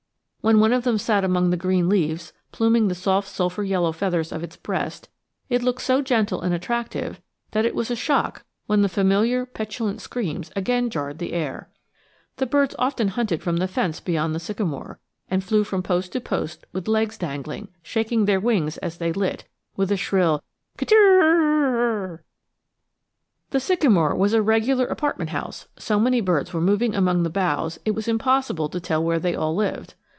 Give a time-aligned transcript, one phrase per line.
[0.43, 4.31] When one of them sat among the green leaves, pluming the soft sulphur yellow feathers
[4.31, 5.07] of its breast,
[5.49, 10.01] it looked so gentle and attractive that it was a shock when the familiar petulant
[10.01, 11.69] screams again jarred the air.
[12.37, 14.97] The birds often hunted from the fence beyond the sycamore,
[15.29, 19.45] and flew from post to post with legs dangling, shaking their wings as they lit,
[19.75, 20.43] with a shrill
[20.75, 22.23] kit'r'r'r'r'.
[23.51, 27.77] The sycamore was a regular apartment house; so many birds were moving among the boughs
[27.85, 29.93] it was impossible to tell where they all lived.